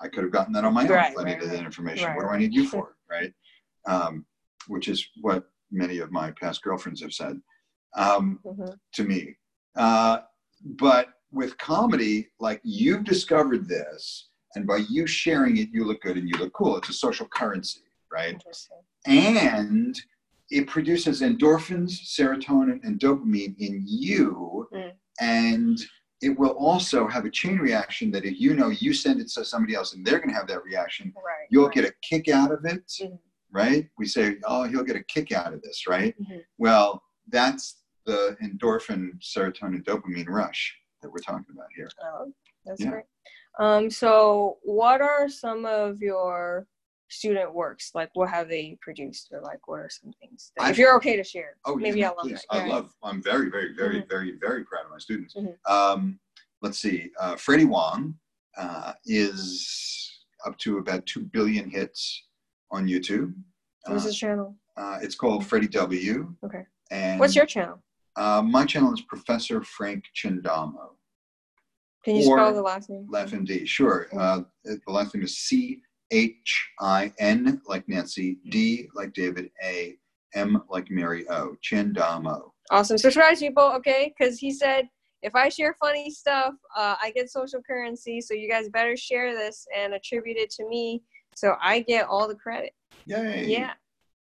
I 0.00 0.08
could 0.08 0.24
have 0.24 0.32
gotten 0.32 0.52
that 0.54 0.64
on 0.64 0.74
my 0.74 0.82
own 0.82 0.90
right, 0.90 1.12
if 1.12 1.18
I 1.18 1.24
needed 1.24 1.42
right, 1.42 1.50
that 1.50 1.64
information. 1.64 2.08
Right, 2.08 2.16
what 2.16 2.22
do 2.24 2.28
I 2.28 2.38
need 2.38 2.54
you 2.54 2.68
for? 2.68 2.96
Right. 3.10 3.32
Um, 3.86 4.24
which 4.68 4.88
is 4.88 5.06
what 5.20 5.44
many 5.70 5.98
of 5.98 6.10
my 6.10 6.32
past 6.32 6.62
girlfriends 6.62 7.00
have 7.02 7.12
said 7.12 7.40
um, 7.96 8.40
mm-hmm. 8.44 8.72
to 8.94 9.04
me. 9.04 9.36
Uh, 9.76 10.18
but 10.64 11.08
with 11.32 11.56
comedy, 11.58 12.28
like 12.40 12.60
you've 12.64 13.04
discovered 13.04 13.68
this, 13.68 14.28
and 14.54 14.66
by 14.66 14.78
you 14.88 15.06
sharing 15.06 15.58
it, 15.58 15.68
you 15.70 15.84
look 15.84 16.00
good 16.00 16.16
and 16.16 16.28
you 16.28 16.36
look 16.38 16.52
cool. 16.54 16.76
It's 16.78 16.88
a 16.88 16.94
social 16.94 17.26
currency, 17.28 17.80
right? 18.10 18.42
And 19.06 20.00
it 20.50 20.66
produces 20.66 21.20
endorphins, 21.20 21.90
serotonin, 22.06 22.82
and 22.84 22.98
dopamine 22.98 23.54
in 23.58 23.84
you. 23.86 24.66
Mm. 24.72 24.92
And 25.20 25.78
it 26.22 26.38
will 26.38 26.52
also 26.52 27.06
have 27.06 27.24
a 27.24 27.30
chain 27.30 27.58
reaction 27.58 28.10
that 28.10 28.24
if 28.24 28.40
you 28.40 28.54
know 28.54 28.68
you 28.68 28.92
send 28.92 29.20
it 29.20 29.28
to 29.28 29.44
somebody 29.44 29.74
else 29.74 29.94
and 29.94 30.04
they're 30.04 30.18
going 30.18 30.30
to 30.30 30.34
have 30.34 30.46
that 30.48 30.64
reaction, 30.64 31.12
right, 31.16 31.46
you'll 31.50 31.66
right. 31.66 31.74
get 31.74 31.84
a 31.84 31.92
kick 32.02 32.28
out 32.28 32.50
of 32.50 32.64
it, 32.64 32.86
mm-hmm. 33.00 33.14
right? 33.52 33.88
We 33.98 34.06
say, 34.06 34.36
oh, 34.44 34.64
he'll 34.64 34.84
get 34.84 34.96
a 34.96 35.04
kick 35.04 35.32
out 35.32 35.52
of 35.52 35.62
this, 35.62 35.86
right? 35.86 36.14
Mm-hmm. 36.20 36.38
Well, 36.58 37.02
that's 37.28 37.82
the 38.06 38.36
endorphin, 38.42 39.20
serotonin, 39.20 39.84
dopamine 39.84 40.28
rush 40.28 40.74
that 41.02 41.10
we're 41.10 41.18
talking 41.18 41.44
about 41.52 41.66
here. 41.74 41.88
Oh, 42.02 42.32
that's 42.64 42.80
yeah. 42.80 42.90
great. 42.90 43.04
Um, 43.58 43.90
so, 43.90 44.58
what 44.62 45.00
are 45.00 45.28
some 45.28 45.64
of 45.64 46.00
your 46.00 46.66
student 47.08 47.54
works? 47.54 47.92
Like, 47.94 48.10
what 48.14 48.30
have 48.30 48.48
they 48.48 48.78
produced, 48.80 49.28
or 49.32 49.40
like, 49.40 49.66
what 49.68 49.80
are 49.80 49.90
some 49.90 50.12
things? 50.20 50.52
That, 50.56 50.70
if 50.70 50.78
you're 50.78 50.96
okay 50.96 51.16
to 51.16 51.24
share, 51.24 51.56
oh, 51.64 51.76
maybe 51.76 52.00
yeah, 52.00 52.10
I 52.10 52.22
love. 52.22 52.40
I 52.50 52.66
love. 52.66 52.94
I'm 53.02 53.22
very, 53.22 53.50
very, 53.50 53.74
very, 53.74 54.00
mm-hmm. 54.00 54.08
very, 54.08 54.32
very 54.40 54.64
proud 54.64 54.84
of 54.84 54.90
my 54.90 54.98
students. 54.98 55.34
Mm-hmm. 55.34 55.72
Um, 55.72 56.18
let's 56.62 56.78
see. 56.78 57.10
Uh, 57.20 57.36
Freddie 57.36 57.64
Wong 57.64 58.14
uh, 58.56 58.92
is 59.04 60.24
up 60.44 60.56
to 60.58 60.78
about 60.78 61.06
two 61.06 61.20
billion 61.20 61.68
hits 61.68 62.24
on 62.70 62.86
YouTube. 62.86 63.34
What's 63.86 64.04
his 64.04 64.14
uh, 64.14 64.16
channel? 64.16 64.56
Uh, 64.76 64.98
it's 65.00 65.14
called 65.14 65.46
Freddie 65.46 65.68
W. 65.68 66.34
Okay. 66.44 66.64
And 66.90 67.18
what's 67.18 67.34
your 67.34 67.46
channel? 67.46 67.82
Uh, 68.16 68.42
my 68.42 68.64
channel 68.64 68.92
is 68.92 69.00
Professor 69.02 69.62
Frank 69.62 70.04
Chindamo. 70.14 70.90
Can 72.04 72.16
you 72.16 72.22
spell 72.22 72.54
the 72.54 72.62
last 72.62 72.88
name? 72.88 73.08
LaughMD, 73.10 73.66
sure. 73.66 74.06
Uh, 74.16 74.42
the 74.64 74.78
last 74.86 75.14
name 75.14 75.24
is 75.24 75.38
C 75.38 75.82
H 76.10 76.68
I 76.80 77.12
N 77.18 77.60
like 77.66 77.88
Nancy, 77.88 78.38
D 78.50 78.88
like 78.94 79.12
David, 79.12 79.50
A, 79.64 79.96
M 80.34 80.62
like 80.68 80.90
Mary 80.90 81.28
O. 81.28 81.56
Chindamo. 81.62 82.50
Awesome. 82.70 82.98
Subscribe, 82.98 83.38
people, 83.38 83.64
okay? 83.76 84.12
Because 84.16 84.38
he 84.38 84.50
said 84.50 84.88
if 85.22 85.34
I 85.34 85.48
share 85.48 85.74
funny 85.80 86.10
stuff, 86.10 86.54
uh, 86.76 86.96
I 87.02 87.10
get 87.10 87.30
social 87.30 87.60
currency. 87.62 88.20
So 88.20 88.34
you 88.34 88.48
guys 88.48 88.68
better 88.68 88.96
share 88.96 89.34
this 89.34 89.66
and 89.76 89.94
attribute 89.94 90.36
it 90.36 90.50
to 90.50 90.68
me 90.68 91.02
so 91.36 91.54
I 91.62 91.80
get 91.80 92.06
all 92.06 92.26
the 92.26 92.34
credit. 92.34 92.72
Yay. 93.04 93.46
Yeah. 93.46 93.72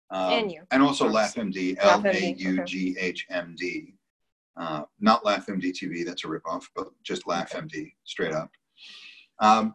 Um, 0.09 0.33
and 0.33 0.51
you. 0.51 0.63
And 0.71 0.81
also 0.81 1.07
LaughMD, 1.07 1.77
L 1.79 2.03
A 2.05 2.35
U 2.37 2.63
G 2.65 2.95
H 2.99 3.25
M 3.29 3.55
D. 3.57 3.93
Uh, 4.57 4.83
not 4.99 5.23
LaughMD 5.23 5.71
TV, 5.71 6.05
that's 6.05 6.25
a 6.25 6.27
ripoff, 6.27 6.65
but 6.75 6.89
just 7.03 7.25
LaughMD, 7.25 7.91
straight 8.03 8.33
up. 8.33 8.51
Um, 9.39 9.73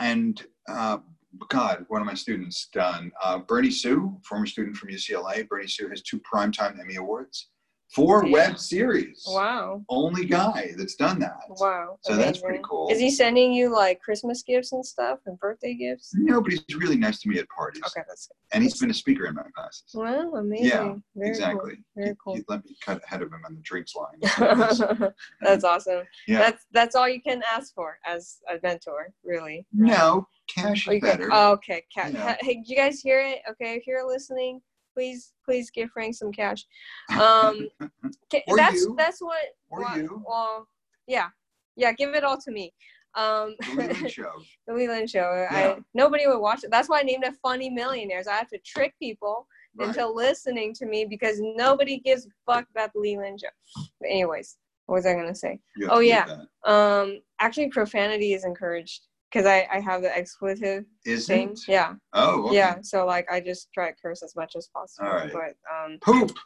and 0.00 0.42
uh, 0.68 0.98
God, 1.48 1.84
one 1.88 2.00
of 2.00 2.06
my 2.06 2.14
students 2.14 2.68
done. 2.72 3.12
Uh, 3.22 3.38
Bernie 3.38 3.70
Su, 3.70 4.18
former 4.22 4.46
student 4.46 4.76
from 4.76 4.90
UCLA. 4.90 5.48
Bernie 5.48 5.66
Su 5.68 5.88
has 5.88 6.02
two 6.02 6.20
Primetime 6.20 6.78
Emmy 6.78 6.96
Awards 6.96 7.48
for 7.94 8.24
yeah. 8.24 8.32
web 8.32 8.58
series. 8.58 9.22
Wow. 9.26 9.84
Only 9.88 10.24
guy 10.24 10.72
that's 10.76 10.94
done 10.94 11.18
that. 11.20 11.36
Wow. 11.48 11.98
So 12.02 12.14
Amazing. 12.14 12.26
that's 12.26 12.40
pretty 12.40 12.64
cool. 12.64 12.88
Is 12.90 12.98
he 12.98 13.10
sending 13.10 13.52
you 13.52 13.72
like 13.72 14.00
Christmas 14.00 14.42
gifts 14.42 14.72
and 14.72 14.84
stuff 14.84 15.18
and 15.26 15.38
birthday 15.38 15.74
gifts? 15.74 16.12
No, 16.14 16.40
but 16.40 16.52
he's 16.52 16.64
really 16.76 16.96
nice 16.96 17.20
to 17.20 17.28
me 17.28 17.38
at 17.38 17.48
parties. 17.48 17.82
Okay, 17.86 18.04
that's 18.08 18.26
good. 18.26 18.34
And 18.54 18.62
he's 18.62 18.78
been 18.80 18.90
a 18.90 18.94
speaker 18.94 19.26
in 19.26 19.34
my 19.34 19.42
classes. 19.54 19.84
Wow, 19.94 20.32
amazing. 20.34 20.66
Yeah, 20.66 20.94
Very 21.14 21.28
exactly. 21.28 21.74
Cool. 21.74 22.04
Very 22.04 22.16
cool. 22.22 22.34
He, 22.34 22.40
he, 22.40 22.44
let 22.48 22.64
me 22.64 22.76
cut 22.82 23.02
ahead 23.04 23.22
of 23.22 23.28
him 23.28 23.42
on 23.46 23.54
the 23.54 23.60
drinks 23.60 23.94
line. 23.94 25.12
that's 25.42 25.64
awesome. 25.64 26.02
Yeah. 26.26 26.38
That's 26.38 26.66
that's 26.72 26.96
all 26.96 27.08
you 27.08 27.20
can 27.20 27.42
ask 27.52 27.74
for 27.74 27.98
as 28.06 28.38
a 28.50 28.58
mentor, 28.62 29.12
really. 29.22 29.66
No, 29.72 30.26
cash 30.48 30.88
is 30.88 30.94
oh, 30.96 31.00
better. 31.00 31.28
Can, 31.28 31.30
oh, 31.32 31.52
okay, 31.52 31.84
cash. 31.94 32.12
Yeah. 32.14 32.36
Hey, 32.40 32.54
did 32.54 32.68
you 32.68 32.76
guys 32.76 33.00
hear 33.00 33.20
it? 33.20 33.40
Okay, 33.50 33.74
if 33.74 33.86
you're 33.86 34.06
listening, 34.06 34.60
please 34.94 35.32
please 35.44 35.70
give 35.70 35.90
Frank 35.90 36.14
some 36.14 36.32
cash. 36.32 36.64
Um, 37.10 37.68
that's 38.56 38.80
you. 38.80 38.94
that's 38.96 39.20
what. 39.20 39.42
Or 39.70 39.80
well, 39.80 39.98
you. 39.98 40.22
Well, 40.26 40.68
yeah, 41.06 41.28
yeah. 41.76 41.92
Give 41.92 42.14
it 42.14 42.24
all 42.24 42.38
to 42.38 42.50
me. 42.50 42.72
Um, 43.14 43.56
the 43.60 43.76
Leland 43.76 44.10
Show. 44.10 44.32
the 44.66 44.74
Leland 44.74 45.10
Show. 45.10 45.46
Yeah. 45.50 45.74
I 45.76 45.78
nobody 45.94 46.26
would 46.26 46.40
watch 46.40 46.64
it. 46.64 46.70
That's 46.70 46.88
why 46.88 47.00
I 47.00 47.02
named 47.02 47.24
it 47.24 47.34
Funny 47.42 47.70
Millionaires. 47.70 48.26
I 48.26 48.34
have 48.34 48.48
to 48.48 48.58
trick 48.64 48.94
people 48.98 49.46
right. 49.76 49.88
into 49.88 50.06
listening 50.08 50.74
to 50.74 50.86
me 50.86 51.04
because 51.04 51.36
nobody 51.40 51.98
gives 51.98 52.26
fuck 52.46 52.66
about 52.70 52.92
the 52.92 53.00
Leland 53.00 53.40
Show. 53.40 53.84
But 54.00 54.10
anyways, 54.10 54.56
what 54.86 54.96
was 54.96 55.06
I 55.06 55.14
gonna 55.14 55.34
say? 55.34 55.60
Oh 55.90 56.00
yeah. 56.00 56.26
Um, 56.64 57.20
actually, 57.40 57.68
profanity 57.68 58.32
is 58.34 58.44
encouraged 58.44 59.02
because 59.32 59.46
I, 59.46 59.66
I 59.72 59.80
have 59.80 60.02
the 60.02 60.14
expletive 60.16 60.84
Is 61.06 61.26
thing. 61.26 61.50
it? 61.52 61.60
Yeah, 61.68 61.94
Oh, 62.12 62.46
okay. 62.48 62.56
yeah. 62.56 62.76
So 62.82 63.06
like 63.06 63.26
I 63.30 63.40
just 63.40 63.68
try 63.72 63.90
to 63.90 63.96
curse 64.00 64.22
as 64.22 64.36
much 64.36 64.54
as 64.56 64.68
possible. 64.74 65.08
All 65.08 65.14
right. 65.14 65.32
But 65.32 65.54
um, 65.72 65.98
Poop. 66.02 66.36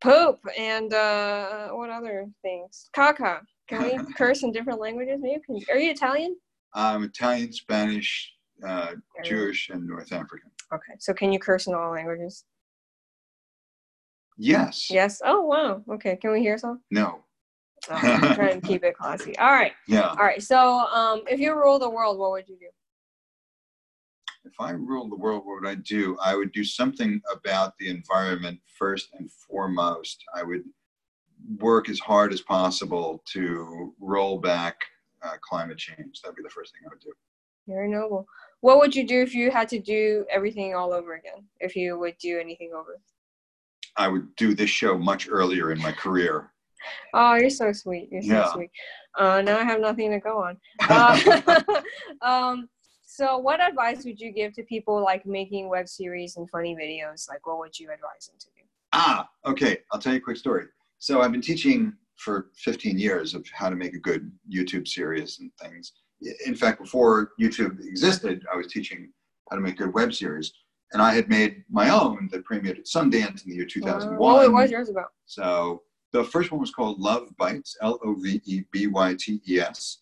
poop 0.00 0.38
and 0.58 0.92
uh, 0.92 1.68
what 1.70 1.90
other 1.90 2.26
things? 2.42 2.90
Caca. 2.96 3.40
Can 3.68 3.82
we 3.82 3.98
curse 4.16 4.42
in 4.42 4.52
different 4.52 4.80
languages? 4.80 5.20
Maybe. 5.22 5.40
Can, 5.46 5.60
are 5.70 5.78
you 5.78 5.90
Italian? 5.92 6.36
I'm 6.74 7.04
Italian, 7.04 7.52
Spanish, 7.52 8.32
uh, 8.66 8.94
Jewish, 9.24 9.70
and 9.70 9.86
North 9.86 10.12
African. 10.12 10.50
Okay. 10.72 10.94
So 10.98 11.14
can 11.14 11.32
you 11.32 11.38
curse 11.38 11.66
in 11.68 11.74
all 11.74 11.92
languages? 11.92 12.44
Yes. 14.36 14.90
Yes. 14.90 15.22
Oh 15.24 15.42
wow. 15.42 15.82
Okay. 15.94 16.16
Can 16.16 16.32
we 16.32 16.40
hear 16.40 16.58
some? 16.58 16.80
No. 16.90 17.20
Oh, 17.90 17.94
I'm 17.94 18.34
trying 18.34 18.60
to 18.60 18.66
keep 18.66 18.84
it 18.84 18.96
classy. 18.96 19.36
All 19.38 19.52
right. 19.52 19.72
Yeah. 19.86 20.08
All 20.08 20.24
right. 20.24 20.42
So 20.42 20.58
um, 20.58 21.22
if 21.28 21.40
you 21.40 21.54
rule 21.54 21.78
the 21.78 21.90
world, 21.90 22.18
what 22.18 22.30
would 22.32 22.48
you 22.48 22.56
do? 22.58 22.68
If 24.44 24.52
I 24.58 24.72
ruled 24.72 25.10
the 25.10 25.16
world, 25.16 25.42
what 25.44 25.62
would 25.62 25.68
I 25.68 25.76
do? 25.76 26.16
I 26.22 26.34
would 26.36 26.52
do 26.52 26.64
something 26.64 27.20
about 27.32 27.76
the 27.78 27.88
environment 27.88 28.60
first 28.78 29.08
and 29.14 29.30
foremost. 29.30 30.22
I 30.34 30.42
would 30.42 30.62
work 31.58 31.88
as 31.88 31.98
hard 31.98 32.32
as 32.32 32.40
possible 32.40 33.22
to 33.32 33.94
roll 34.00 34.38
back 34.38 34.76
uh, 35.22 35.36
climate 35.40 35.78
change. 35.78 36.20
That'd 36.22 36.36
be 36.36 36.42
the 36.42 36.50
first 36.50 36.72
thing 36.72 36.82
I 36.86 36.90
would 36.90 37.00
do. 37.00 37.12
Very 37.66 37.88
noble. 37.88 38.26
What 38.60 38.78
would 38.78 38.94
you 38.94 39.06
do 39.06 39.22
if 39.22 39.34
you 39.34 39.50
had 39.50 39.68
to 39.70 39.78
do 39.78 40.26
everything 40.30 40.74
all 40.74 40.92
over 40.92 41.14
again? 41.14 41.44
If 41.60 41.76
you 41.76 41.98
would 41.98 42.16
do 42.18 42.38
anything 42.38 42.72
over? 42.74 43.00
I 43.96 44.08
would 44.08 44.34
do 44.36 44.54
this 44.54 44.70
show 44.70 44.98
much 44.98 45.28
earlier 45.30 45.70
in 45.72 45.78
my 45.80 45.92
career. 45.92 46.50
Oh, 47.12 47.34
you're 47.34 47.50
so 47.50 47.72
sweet. 47.72 48.08
You're 48.10 48.22
so 48.22 48.28
Yeah. 48.28 48.52
sweet. 48.52 48.70
Uh, 49.18 49.40
now 49.42 49.58
I 49.58 49.64
have 49.64 49.80
nothing 49.80 50.10
to 50.10 50.20
go 50.20 50.42
on. 50.42 50.58
Uh, 50.90 51.82
um, 52.22 52.68
so, 53.06 53.38
what 53.38 53.60
advice 53.60 54.04
would 54.04 54.18
you 54.18 54.32
give 54.32 54.52
to 54.54 54.62
people 54.64 55.02
like 55.02 55.24
making 55.24 55.68
web 55.68 55.88
series 55.88 56.36
and 56.36 56.50
funny 56.50 56.74
videos? 56.74 57.28
Like, 57.28 57.46
what 57.46 57.58
would 57.58 57.78
you 57.78 57.90
advise 57.92 58.26
them 58.26 58.36
to 58.40 58.46
do? 58.56 58.62
Ah, 58.92 59.28
okay. 59.46 59.78
I'll 59.92 60.00
tell 60.00 60.12
you 60.12 60.18
a 60.18 60.22
quick 60.22 60.36
story. 60.36 60.66
So 60.98 61.20
I've 61.20 61.32
been 61.32 61.42
teaching 61.42 61.92
for 62.16 62.46
15 62.56 62.98
years 62.98 63.34
of 63.34 63.46
how 63.52 63.68
to 63.68 63.76
make 63.76 63.94
a 63.94 63.98
good 63.98 64.30
YouTube 64.50 64.86
series 64.88 65.40
and 65.40 65.50
things. 65.60 65.92
In 66.46 66.54
fact, 66.54 66.80
before 66.80 67.32
YouTube 67.40 67.78
existed, 67.80 68.44
I 68.52 68.56
was 68.56 68.68
teaching 68.68 69.12
how 69.50 69.56
to 69.56 69.62
make 69.62 69.76
good 69.76 69.92
web 69.92 70.14
series. 70.14 70.52
And 70.92 71.02
I 71.02 71.12
had 71.12 71.28
made 71.28 71.64
my 71.68 71.90
own 71.90 72.28
that 72.30 72.46
premiered 72.46 72.78
at 72.78 72.86
Sundance 72.86 73.44
in 73.44 73.50
the 73.50 73.56
year 73.56 73.66
2001. 73.66 74.14
Uh, 74.14 74.16
what 74.18 74.52
was 74.52 74.70
yours 74.70 74.88
about? 74.88 75.08
So 75.26 75.82
the 76.14 76.22
first 76.22 76.52
one 76.52 76.60
was 76.60 76.70
called 76.70 77.00
Love 77.00 77.28
Bites, 77.36 77.76
L 77.82 77.98
O 78.04 78.14
V 78.14 78.40
E 78.44 78.62
B 78.70 78.86
Y 78.86 79.16
T 79.18 79.40
E 79.48 79.58
S. 79.58 79.98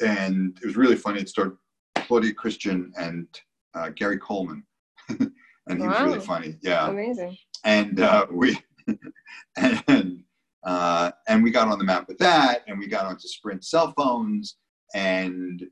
And 0.00 0.56
it 0.62 0.64
was 0.64 0.76
really 0.76 0.94
funny. 0.94 1.20
It 1.20 1.28
starred 1.28 1.56
Claudia 1.96 2.32
Christian 2.32 2.92
and 2.96 3.26
uh, 3.74 3.90
Gary 3.90 4.18
Coleman. 4.18 4.62
and 5.08 5.32
he 5.68 5.86
was 5.86 6.00
really 6.00 6.20
funny. 6.20 6.56
Yeah 6.62 6.88
Amazing. 6.88 7.36
and 7.64 8.00
uh, 8.00 8.26
we 8.30 8.56
and 9.56 10.22
uh, 10.64 11.10
and 11.26 11.42
we 11.42 11.50
got 11.50 11.66
on 11.66 11.78
the 11.78 11.84
map 11.84 12.06
with 12.06 12.18
that, 12.18 12.62
and 12.68 12.78
we 12.78 12.86
got 12.86 13.06
onto 13.06 13.26
Sprint 13.26 13.64
cell 13.64 13.92
phones, 13.96 14.56
and 14.94 15.64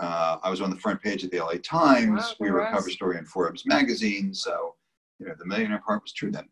uh, 0.00 0.38
I 0.42 0.50
was 0.50 0.60
on 0.60 0.70
the 0.70 0.76
front 0.76 1.00
page 1.00 1.22
of 1.22 1.30
the 1.30 1.38
LA 1.38 1.54
Times. 1.62 2.22
Wow, 2.22 2.34
we 2.40 2.50
were 2.50 2.62
a 2.62 2.72
cover 2.72 2.90
story 2.90 3.18
in 3.18 3.24
Forbes 3.24 3.64
magazine, 3.66 4.34
so 4.34 4.74
you 5.20 5.26
know 5.26 5.34
the 5.38 5.46
millionaire 5.46 5.82
part 5.86 6.02
was 6.02 6.12
true 6.12 6.32
then. 6.32 6.48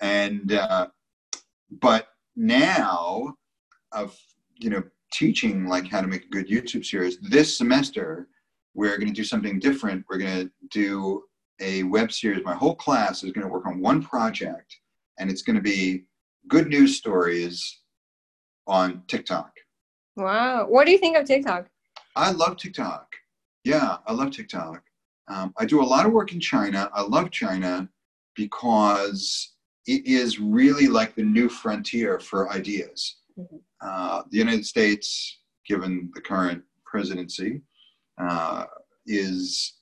And 0.00 0.52
uh, 0.52 0.88
but 1.70 2.08
now 2.36 3.34
of 3.92 4.16
you 4.56 4.70
know 4.70 4.82
teaching 5.12 5.66
like 5.66 5.88
how 5.88 6.00
to 6.00 6.08
make 6.08 6.24
a 6.24 6.28
good 6.28 6.48
YouTube 6.48 6.84
series 6.84 7.18
this 7.20 7.56
semester, 7.56 8.28
we're 8.74 8.96
going 8.98 9.08
to 9.08 9.14
do 9.14 9.24
something 9.24 9.58
different. 9.58 10.04
We're 10.08 10.18
going 10.18 10.46
to 10.46 10.50
do 10.70 11.22
a 11.60 11.84
web 11.84 12.12
series. 12.12 12.44
My 12.44 12.54
whole 12.54 12.74
class 12.74 13.22
is 13.22 13.32
going 13.32 13.46
to 13.46 13.52
work 13.52 13.66
on 13.66 13.80
one 13.80 14.02
project, 14.02 14.76
and 15.18 15.30
it's 15.30 15.42
going 15.42 15.56
to 15.56 15.62
be 15.62 16.04
good 16.48 16.68
news 16.68 16.96
stories 16.96 17.80
on 18.66 19.02
TikTok. 19.06 19.52
Wow. 20.16 20.66
What 20.68 20.86
do 20.86 20.92
you 20.92 20.98
think 20.98 21.16
of 21.16 21.26
TikTok? 21.26 21.68
I 22.16 22.30
love 22.32 22.56
TikTok. 22.56 23.06
Yeah, 23.64 23.98
I 24.06 24.12
love 24.12 24.30
TikTok. 24.30 24.82
Um, 25.28 25.54
I 25.56 25.64
do 25.64 25.82
a 25.82 25.84
lot 25.84 26.06
of 26.06 26.12
work 26.12 26.32
in 26.32 26.40
China. 26.40 26.90
I 26.92 27.02
love 27.02 27.30
China 27.30 27.88
because 28.36 29.53
it 29.86 30.06
is 30.06 30.38
really 30.40 30.86
like 30.86 31.14
the 31.14 31.22
new 31.22 31.48
frontier 31.48 32.18
for 32.18 32.50
ideas. 32.52 33.16
Mhm. 33.38 33.60
Uh, 33.80 34.22
the 34.30 34.38
United 34.38 34.64
States, 34.64 35.40
given 35.66 36.10
the 36.14 36.20
current 36.20 36.64
presidency, 36.84 37.62
uh, 38.18 38.66
is 39.06 39.74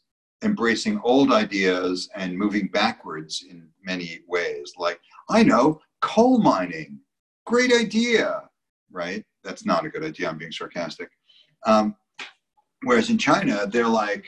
embracing 0.42 1.00
old 1.04 1.32
ideas 1.32 2.08
and 2.16 2.36
moving 2.36 2.66
backwards 2.68 3.44
in 3.48 3.68
many 3.84 4.20
ways. 4.26 4.72
Like, 4.76 5.00
I 5.30 5.42
know, 5.42 5.80
coal 6.00 6.38
mining, 6.38 7.00
great 7.46 7.72
idea, 7.72 8.48
right? 8.90 9.24
That's 9.44 9.64
not 9.64 9.84
a 9.84 9.88
good 9.88 10.04
idea. 10.04 10.28
I'm 10.28 10.38
being 10.38 10.50
sarcastic. 10.52 11.10
Um, 11.64 11.94
whereas 12.82 13.10
in 13.10 13.18
China, 13.18 13.66
they're 13.66 13.86
like, 13.86 14.26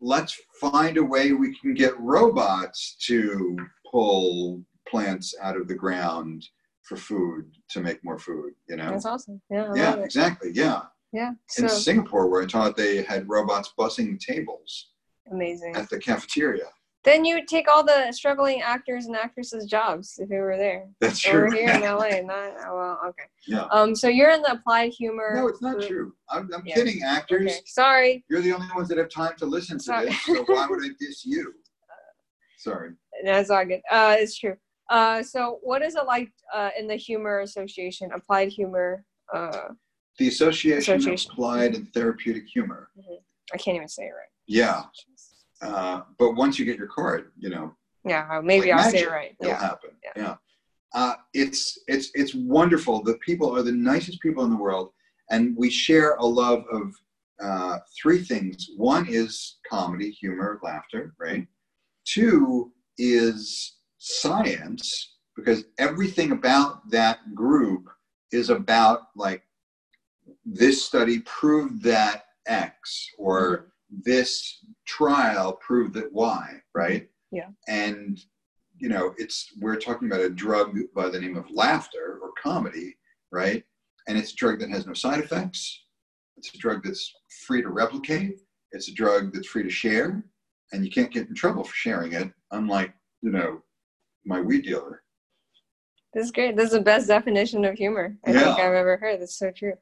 let's 0.00 0.40
find 0.60 0.96
a 0.96 1.04
way 1.04 1.32
we 1.32 1.56
can 1.58 1.74
get 1.74 1.98
robots 2.00 2.96
to 3.06 3.56
pull 3.90 4.64
plants 4.88 5.34
out 5.42 5.56
of 5.56 5.68
the 5.68 5.74
ground 5.74 6.48
for 6.82 6.96
food 6.96 7.50
to 7.70 7.80
make 7.80 8.02
more 8.04 8.18
food, 8.18 8.54
you 8.68 8.76
know? 8.76 8.90
That's 8.90 9.06
awesome. 9.06 9.40
Yeah. 9.50 9.70
I 9.72 9.76
Yeah, 9.76 9.96
exactly. 9.96 10.50
Yeah. 10.54 10.82
Yeah. 11.12 11.30
In 11.30 11.36
So 11.48 11.68
Singapore, 11.68 12.28
where 12.28 12.42
I 12.42 12.46
taught, 12.46 12.76
they 12.76 13.02
had 13.02 13.28
robots 13.28 13.72
bussing 13.78 14.18
tables 14.20 14.90
amazing. 15.30 15.74
at 15.76 15.88
the 15.90 15.98
cafeteria. 15.98 16.66
Then 17.04 17.24
you 17.24 17.36
would 17.36 17.48
take 17.48 17.68
all 17.70 17.84
the 17.84 18.10
struggling 18.12 18.60
actors 18.60 19.06
and 19.06 19.16
actresses' 19.16 19.64
jobs 19.66 20.18
if 20.18 20.28
you 20.30 20.38
were 20.40 20.56
there. 20.56 20.86
That's 21.00 21.24
Over 21.26 21.48
true. 21.48 21.56
here 21.58 21.70
in 21.70 21.80
LA, 21.82 22.20
not 22.20 22.52
oh, 22.66 22.76
well. 22.76 23.00
Okay. 23.08 23.22
Yeah. 23.46 23.66
Um. 23.70 23.94
So 23.94 24.08
you're 24.08 24.30
in 24.32 24.42
the 24.42 24.52
applied 24.52 24.92
humor. 24.92 25.32
No, 25.34 25.46
it's 25.46 25.62
not 25.62 25.80
true. 25.80 26.12
I'm, 26.28 26.50
I'm 26.52 26.66
Yeah. 26.66 26.74
kidding, 26.74 27.02
actors. 27.02 27.46
Okay. 27.52 27.60
Sorry. 27.66 28.24
You're 28.28 28.42
the 28.42 28.52
only 28.52 28.66
ones 28.74 28.88
that 28.88 28.98
have 28.98 29.08
time 29.10 29.34
to 29.38 29.46
listen 29.46 29.78
to 29.78 29.84
Sorry. 29.84 30.06
this, 30.06 30.24
so 30.24 30.44
why 30.48 30.66
would 30.68 30.84
I 30.84 30.88
diss 30.98 31.24
you? 31.24 31.54
Sorry. 32.58 32.90
That's 33.24 33.48
all 33.48 33.64
good. 33.64 33.80
Uh, 33.90 34.16
it's 34.18 34.36
true. 34.36 34.56
Uh, 34.88 35.22
so 35.22 35.58
what 35.62 35.82
is 35.82 35.94
it 35.96 36.06
like 36.06 36.32
uh, 36.54 36.70
in 36.78 36.86
the 36.86 36.96
humor 36.96 37.40
association, 37.40 38.10
applied 38.14 38.48
humor? 38.48 39.04
Uh, 39.32 39.68
The 40.18 40.28
Association, 40.28 40.96
Association. 40.96 41.30
of 41.30 41.34
Applied 41.34 41.74
and 41.74 41.92
Therapeutic 41.92 42.46
Humor. 42.48 42.88
I 43.52 43.56
can't 43.58 43.76
even 43.76 43.88
say 43.88 44.04
it 44.04 44.12
right. 44.12 44.32
Yeah. 44.46 44.82
Uh, 45.60 46.02
but 46.18 46.32
once 46.32 46.58
you 46.58 46.64
get 46.64 46.78
your 46.78 46.86
card, 46.88 47.32
you 47.38 47.50
know, 47.50 47.74
Yeah, 48.04 48.40
maybe 48.42 48.70
like 48.70 48.80
I'll 48.80 48.90
say 48.90 49.02
it 49.02 49.10
right. 49.10 49.36
It'll 49.40 49.52
Yeah. 49.52 49.60
happen. 49.60 49.90
Yeah. 50.04 50.12
Yeah. 50.16 50.34
Uh, 50.94 51.14
it's 51.34 51.78
it's 51.86 52.10
it's 52.14 52.34
wonderful. 52.34 53.02
The 53.02 53.18
people 53.18 53.54
are 53.54 53.62
the 53.62 53.72
nicest 53.72 54.20
people 54.22 54.44
in 54.44 54.50
the 54.50 54.56
world, 54.56 54.92
and 55.30 55.54
we 55.56 55.68
share 55.68 56.14
a 56.14 56.24
love 56.24 56.64
of 56.72 56.94
uh, 57.40 57.78
three 58.00 58.22
things. 58.24 58.70
One 58.76 59.06
is 59.08 59.58
comedy, 59.70 60.10
humor, 60.10 60.58
laughter. 60.62 61.14
Right. 61.20 61.46
Two 62.06 62.72
is 62.96 63.76
science, 63.98 65.16
because 65.36 65.64
everything 65.78 66.32
about 66.32 66.88
that 66.90 67.34
group 67.34 67.88
is 68.32 68.50
about 68.50 69.02
like 69.16 69.42
this 70.44 70.84
study 70.84 71.20
proved 71.20 71.82
that 71.82 72.24
X 72.46 73.08
or 73.18 73.72
mm-hmm. 73.92 74.00
this 74.04 74.64
trial 74.86 75.54
proved 75.54 75.94
that 75.94 76.12
Y, 76.12 76.48
right? 76.74 77.02
Mm-hmm. 77.02 77.36
Yeah. 77.36 77.48
And 77.68 78.18
you 78.78 78.88
know, 78.88 79.12
it's 79.18 79.52
we're 79.60 79.76
talking 79.76 80.08
about 80.08 80.20
a 80.20 80.30
drug 80.30 80.78
by 80.94 81.08
the 81.08 81.20
name 81.20 81.36
of 81.36 81.50
laughter 81.50 82.20
or 82.22 82.30
comedy, 82.40 82.96
right? 83.32 83.64
And 84.06 84.16
it's 84.16 84.32
a 84.32 84.36
drug 84.36 84.60
that 84.60 84.70
has 84.70 84.86
no 84.86 84.94
side 84.94 85.18
effects. 85.18 85.84
It's 86.36 86.54
a 86.54 86.58
drug 86.58 86.84
that's 86.84 87.12
free 87.46 87.60
to 87.62 87.70
replicate. 87.70 88.40
It's 88.70 88.88
a 88.88 88.94
drug 88.94 89.32
that's 89.32 89.48
free 89.48 89.64
to 89.64 89.70
share, 89.70 90.22
and 90.72 90.84
you 90.84 90.90
can't 90.90 91.12
get 91.12 91.28
in 91.28 91.34
trouble 91.34 91.64
for 91.64 91.74
sharing 91.74 92.12
it. 92.12 92.30
Unlike 92.52 92.94
you 93.22 93.32
know, 93.32 93.62
my 94.28 94.40
weed 94.40 94.62
dealer. 94.62 95.02
This 96.14 96.26
is 96.26 96.32
great. 96.32 96.56
This 96.56 96.66
is 96.66 96.72
the 96.72 96.80
best 96.80 97.08
definition 97.08 97.64
of 97.64 97.74
humor 97.74 98.16
I 98.26 98.32
Yeah. 98.32 98.40
think 98.44 98.58
I've 98.60 98.74
ever 98.74 98.96
heard. 98.98 99.20
That's 99.20 99.38
so 99.38 99.50
true. 99.50 99.74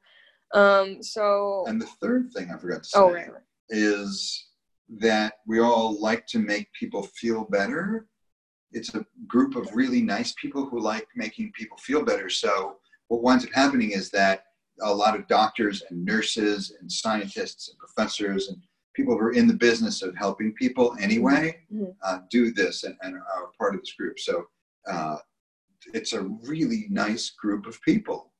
Um. 0.54 1.02
So. 1.02 1.64
And 1.66 1.80
the 1.80 1.86
third 2.00 2.32
thing 2.32 2.50
I 2.50 2.56
forgot 2.56 2.84
to 2.84 2.88
say 2.88 2.98
oh 2.98 3.12
right. 3.12 3.32
right. 3.32 3.42
is 3.68 4.46
that 5.00 5.34
we 5.46 5.58
all 5.58 6.00
like 6.00 6.26
to 6.28 6.38
make 6.38 6.72
people 6.72 7.02
feel 7.02 7.44
better. 7.44 8.06
It's 8.70 8.94
a 8.94 9.04
group 9.26 9.56
of 9.56 9.74
really 9.74 10.00
nice 10.00 10.32
people 10.40 10.66
who 10.66 10.80
like 10.80 11.06
making 11.16 11.52
people 11.52 11.76
feel 11.78 12.02
better. 12.04 12.28
So 12.28 12.76
what 13.08 13.22
winds 13.22 13.44
up 13.44 13.50
happening 13.52 13.90
is 13.90 14.10
that 14.10 14.44
a 14.82 14.94
lot 14.94 15.18
of 15.18 15.26
doctors 15.26 15.82
and 15.90 16.04
nurses 16.04 16.76
and 16.80 16.90
scientists 16.90 17.68
and 17.68 17.78
professors 17.78 18.48
and 18.48 18.58
people 18.96 19.14
who 19.14 19.20
are 19.26 19.32
in 19.32 19.46
the 19.46 19.54
business 19.54 20.02
of 20.02 20.16
helping 20.16 20.52
people 20.54 20.96
anyway 20.98 21.60
Mhm. 21.72 21.94
uh, 22.02 22.20
do 22.30 22.50
this 22.50 22.84
and, 22.84 22.96
and 23.02 23.14
are 23.14 23.50
part 23.58 23.74
of 23.74 23.82
this 23.82 23.92
group. 23.92 24.18
So 24.18 24.46
uh, 24.88 25.18
it's 25.92 26.14
a 26.14 26.22
really 26.22 26.86
nice 26.88 27.30
group 27.30 27.66
of 27.66 27.80
people. 27.82 28.32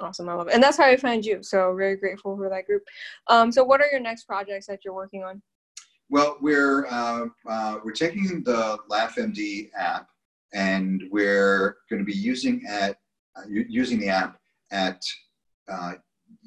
Awesome, 0.00 0.28
I 0.28 0.34
love 0.34 0.48
it, 0.48 0.54
and 0.54 0.62
that's 0.62 0.76
how 0.76 0.84
I 0.84 0.96
found 0.96 1.24
you. 1.24 1.42
So 1.42 1.74
very 1.74 1.96
grateful 1.96 2.36
for 2.36 2.48
that 2.48 2.66
group. 2.66 2.82
Um, 3.28 3.50
so 3.52 3.64
what 3.64 3.80
are 3.80 3.90
your 3.90 4.00
next 4.00 4.24
projects 4.24 4.66
that 4.66 4.84
you're 4.84 4.94
working 4.94 5.22
on? 5.24 5.42
Well, 6.10 6.36
we're 6.40 6.86
uh, 6.86 7.26
uh, 7.48 7.78
we're 7.84 7.92
taking 7.92 8.42
the 8.44 8.78
LaughMD 8.90 9.70
app 9.76 10.08
and 10.52 11.02
we're 11.10 11.76
going 11.88 12.00
to 12.00 12.04
be 12.04 12.12
using 12.32 12.64
at 12.68 12.98
uh, 13.36 13.42
using 13.48 13.98
the 13.98 14.08
app 14.08 14.38
at 14.70 15.00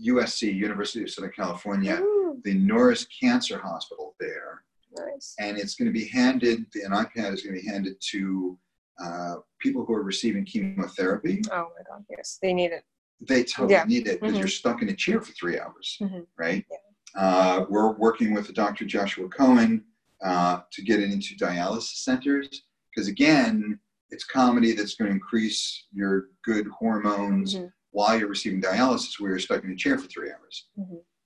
USC, 0.07 0.50
uh, 0.50 0.51
University 0.51 1.03
of 1.03 1.10
Southern 1.10 1.31
California, 1.31 2.00
Ooh. 2.01 2.14
The 2.44 2.54
Norris 2.54 3.06
Cancer 3.06 3.60
Hospital 3.60 4.15
there. 4.20 4.63
Nice. 4.98 5.36
And 5.39 5.58
it's 5.58 5.75
going 5.75 5.88
to 5.88 5.94
be 5.94 6.08
handed. 6.08 6.65
An 6.75 6.92
iPad 6.92 7.34
is 7.34 7.42
going 7.42 7.56
to 7.56 7.62
be 7.62 7.68
handed 7.68 7.96
to 8.12 8.58
uh, 9.04 9.36
people 9.60 9.86
who 9.86 9.94
are 9.94 10.04
receiving 10.04 10.46
chemotherapy. 10.46 11.42
Oh 11.51 11.70
my 11.77 11.84
God! 11.89 12.06
Yes, 12.10 12.39
they 12.42 12.54
need 12.54 12.72
it. 12.72 12.84
They 13.22 13.44
totally 13.44 13.74
yeah. 13.74 13.84
need 13.86 14.08
it 14.08 14.20
because 14.20 14.34
mm-hmm. 14.34 14.39
you're 14.39 14.48
stuck 14.48 14.82
in 14.82 14.89
a 14.89 14.96
chair 14.96 15.22
for 15.22 15.32
three 15.34 15.60
hours, 15.60 15.98
mm-hmm. 16.01 16.22
right? 16.38 16.65
Yeah. 16.72 17.22
Uh, 17.22 17.65
we're 17.70 17.94
working 17.94 18.34
with 18.34 18.54
Dr. 18.54 18.86
Joshua 18.86 19.27
Cohen 19.30 19.84
uh, 20.24 20.62
to 20.72 20.82
get 20.82 21.00
it 21.00 21.12
into 21.12 21.36
dialysis 21.36 22.04
centers 22.04 22.63
because 22.94 23.08
again, 23.08 23.80
it's 24.10 24.24
comedy 24.24 24.74
that's 24.74 24.96
going 24.96 25.10
to 25.10 25.13
increase 25.13 25.86
your 25.94 26.27
good 26.44 26.68
hormones 26.68 27.56
mm-hmm. 27.56 27.68
while 27.92 28.18
you're 28.18 28.30
receiving 28.30 28.62
dialysis, 28.62 29.20
where 29.20 29.32
you're 29.32 29.39
stuck 29.39 29.63
in 29.63 29.72
a 29.72 29.75
chair 29.75 29.98
for 29.98 30.08
three 30.08 30.32
hours. 30.32 30.68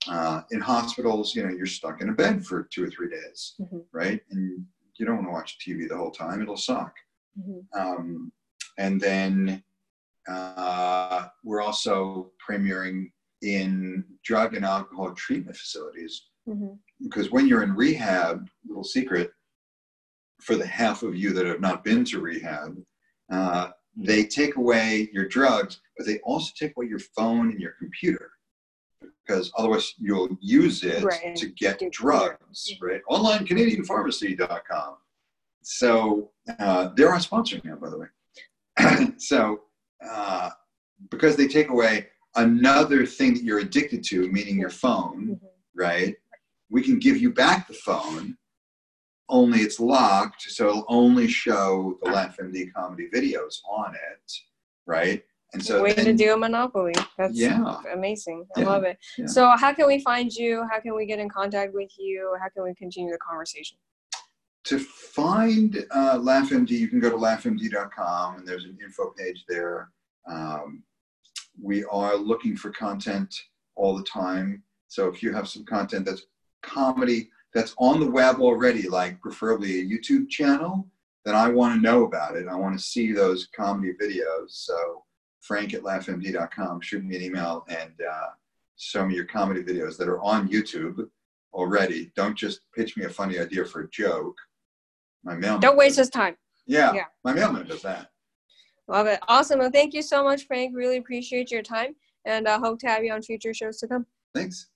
Uh, 0.08 0.42
in 0.52 0.62
hospitals, 0.62 1.36
you 1.36 1.44
know, 1.44 1.50
you're 1.54 1.66
stuck 1.66 2.02
in 2.02 2.10
a 2.10 2.14
bed 2.14 2.46
for 2.46 2.68
two 2.72 2.84
or 2.84 2.90
three 2.90 3.10
days, 3.10 3.56
mm-hmm. 3.60 3.80
right? 3.92 4.22
And 4.32 4.66
you 4.98 5.06
don't 5.06 5.16
want 5.16 5.28
to 5.28 5.32
watch 5.32 5.58
TV 5.60 5.88
the 5.88 5.98
whole 5.98 6.12
time; 6.12 6.42
it'll 6.42 6.58
suck. 6.58 6.94
Mm-hmm. 7.38 7.80
Um, 7.80 8.32
and 8.78 9.00
then 9.00 9.64
uh, 10.30 11.28
we're 11.44 11.62
also 11.62 12.32
premiering 12.48 13.12
in 13.42 14.06
drug 14.24 14.56
and 14.56 14.66
alcohol 14.66 15.14
treatment 15.14 15.56
facilities 15.56 16.28
mm-hmm. 16.48 16.74
because 17.02 17.32
when 17.32 17.48
you're 17.48 17.64
in 17.64 17.76
rehab, 17.76 18.48
little 18.68 18.84
secret, 18.84 19.32
for 20.42 20.56
the 20.56 20.66
half 20.66 21.04
of 21.04 21.16
you 21.16 21.34
that 21.34 21.46
have 21.46 21.62
not 21.62 21.84
been 21.84 22.06
to 22.06 22.22
rehab, 22.22 22.78
uh, 23.32 23.70
they 23.98 24.24
take 24.24 24.56
away 24.56 25.10
your 25.12 25.28
drugs, 25.28 25.82
but 25.98 26.08
they 26.08 26.20
also 26.20 26.52
take 26.58 26.74
away 26.78 26.88
your 26.88 27.00
phone 27.00 27.52
and 27.52 27.60
your 27.60 27.74
computer 27.80 28.32
because 29.30 29.52
otherwise 29.58 29.94
you'll 30.00 30.30
use 30.42 30.84
it 30.84 31.04
right. 31.04 31.36
to 31.36 31.48
get 31.50 31.80
drugs, 31.92 32.74
right? 32.82 33.02
Online 33.08 33.46
CanadianPharmacy.com. 33.46 34.96
So 35.62 36.32
uh, 36.58 36.90
they're 36.96 37.12
our 37.12 37.20
sponsor 37.20 37.62
now, 37.64 37.76
by 37.76 37.90
the 37.90 38.00
way. 38.00 39.14
so 39.18 39.62
uh, 40.04 40.50
because 41.12 41.36
they 41.36 41.48
take 41.48 41.70
away 41.70 42.08
another 42.36 43.06
thing 43.06 43.36
that 43.36 43.44
you're 43.44 43.60
addicted 43.60 44.04
to, 44.06 44.28
meaning 44.32 44.60
your 44.60 44.72
phone, 44.72 45.28
mm-hmm. 45.36 45.46
right? 45.76 46.16
We 46.72 46.82
can 46.82 46.98
give 46.98 47.18
you 47.18 47.32
back 47.32 47.68
the 47.68 47.74
phone 47.76 48.36
only 49.32 49.60
it's 49.60 49.80
locked, 49.80 50.42
so 50.42 50.70
it'll 50.70 50.86
only 50.88 51.28
show 51.28 52.00
the 52.02 52.10
LaughMD 52.10 52.74
comedy 52.74 53.08
videos 53.14 53.60
on 53.70 53.94
it, 53.94 54.34
right? 54.88 55.24
And 55.54 55.66
so 55.66 55.82
way 55.82 55.94
then, 55.94 56.06
to 56.06 56.14
do 56.14 56.34
a 56.34 56.38
monopoly. 56.38 56.94
That's 57.18 57.36
yeah. 57.36 57.82
amazing. 57.92 58.46
I 58.56 58.62
yeah. 58.62 58.68
love 58.68 58.84
it. 58.84 58.98
Yeah. 59.18 59.26
So 59.26 59.50
how 59.58 59.74
can 59.74 59.88
we 59.88 60.00
find 60.00 60.32
you? 60.32 60.66
How 60.72 60.80
can 60.80 60.96
we 60.96 61.06
get 61.06 61.20
in 61.20 61.30
contact 61.30 61.74
with 61.74 61.92
you? 61.98 62.36
How 62.40 62.50
can 62.50 62.64
we 62.64 62.76
continue 62.76 63.12
the 63.12 63.18
conversation? 63.18 63.78
To 64.66 64.78
find 64.78 65.86
uh, 65.92 66.18
LaughMD, 66.20 66.70
you 66.70 66.88
can 66.88 67.00
go 67.00 67.10
to 67.10 67.16
laughmd.com 67.16 68.36
and 68.38 68.48
there's 68.48 68.66
an 68.66 68.78
info 68.84 69.12
page 69.18 69.46
there. 69.48 69.90
Um, 70.28 70.84
we 71.60 71.84
are 71.86 72.16
looking 72.16 72.56
for 72.56 72.70
content 72.70 73.34
all 73.76 73.98
the 73.98 74.04
time. 74.04 74.64
So 74.88 75.08
if 75.08 75.24
you 75.24 75.34
have 75.34 75.48
some 75.48 75.66
content 75.66 76.06
that's 76.06 76.26
comedy, 76.62 77.30
that's 77.54 77.74
on 77.78 78.00
the 78.00 78.10
web 78.10 78.40
already, 78.40 78.88
like 78.88 79.20
preferably 79.22 79.80
a 79.80 79.86
YouTube 79.86 80.30
channel, 80.30 80.88
then 81.26 81.36
I 81.36 81.50
want 81.50 81.76
to 81.76 81.82
know 81.82 82.04
about 82.04 82.36
it. 82.36 82.48
I 82.48 82.56
want 82.56 82.78
to 82.78 82.84
see 82.84 83.12
those 83.12 83.48
comedy 83.56 83.94
videos. 84.02 84.50
So 84.50 85.04
frank 85.50 85.74
at 85.74 85.82
laughmd.com, 85.82 86.80
shoot 86.82 87.04
me 87.04 87.16
an 87.16 87.24
email 87.24 87.66
and 87.70 87.92
uh, 88.08 88.28
show 88.78 89.04
me 89.04 89.16
your 89.16 89.26
comedy 89.26 89.64
videos 89.64 89.98
that 89.98 90.08
are 90.08 90.22
on 90.22 90.48
YouTube 90.48 91.10
already. 91.54 92.12
Don't 92.16 92.38
just 92.38 92.62
pitch 92.76 92.96
me 92.96 93.06
a 93.06 93.10
funny 93.10 93.40
idea 93.40 93.66
for 93.66 93.82
a 93.82 93.90
joke. 93.90 94.38
My 95.24 95.36
mailman. 95.36 95.60
Don't 95.60 95.76
waste 95.76 95.98
his 95.98 96.12
time. 96.12 96.38
Yeah, 96.68 96.94
yeah. 96.94 97.06
My 97.24 97.34
mailman 97.34 97.66
does 97.66 97.82
that. 97.82 98.12
Love 98.88 99.08
it. 99.08 99.20
Awesome. 99.28 99.58
Well, 99.58 99.72
thank 99.72 99.96
you 99.96 100.04
so 100.04 100.24
much, 100.24 100.46
Frank. 100.46 100.76
Really 100.76 100.98
appreciate 100.98 101.50
your 101.50 101.64
time 101.64 101.96
and 102.26 102.48
I 102.48 102.54
uh, 102.54 102.60
hope 102.60 102.80
to 102.80 102.88
have 102.88 103.04
you 103.04 103.12
on 103.12 103.24
future 103.24 103.54
shows 103.54 103.80
to 103.80 103.88
come. 103.88 104.06
Thanks. 104.36 104.70